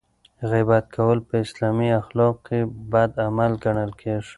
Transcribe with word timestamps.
غیبت 0.49 0.85
کول 0.95 1.17
په 1.27 1.33
اسلامي 1.45 1.89
اخلاقو 2.01 2.41
کې 2.45 2.59
بد 2.91 3.11
عمل 3.25 3.51
ګڼل 3.63 3.91
کیږي. 4.01 4.27